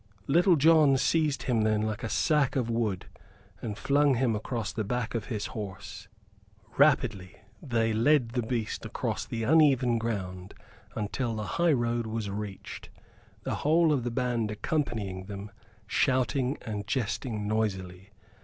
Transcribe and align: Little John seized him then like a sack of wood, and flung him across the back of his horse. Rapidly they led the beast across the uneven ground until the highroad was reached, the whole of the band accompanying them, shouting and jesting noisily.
Little 0.25 0.55
John 0.55 0.97
seized 0.97 1.43
him 1.43 1.61
then 1.61 1.83
like 1.83 2.01
a 2.03 2.09
sack 2.09 2.55
of 2.55 2.71
wood, 2.71 3.05
and 3.61 3.77
flung 3.77 4.15
him 4.15 4.35
across 4.35 4.73
the 4.73 4.83
back 4.83 5.13
of 5.13 5.25
his 5.25 5.45
horse. 5.53 6.07
Rapidly 6.75 7.35
they 7.61 7.93
led 7.93 8.29
the 8.29 8.41
beast 8.41 8.83
across 8.83 9.27
the 9.27 9.43
uneven 9.43 9.99
ground 9.99 10.55
until 10.95 11.35
the 11.35 11.43
highroad 11.61 12.07
was 12.07 12.31
reached, 12.31 12.89
the 13.43 13.57
whole 13.61 13.93
of 13.93 14.03
the 14.03 14.09
band 14.09 14.49
accompanying 14.49 15.25
them, 15.25 15.51
shouting 15.85 16.57
and 16.63 16.87
jesting 16.87 17.47
noisily. 17.47 18.09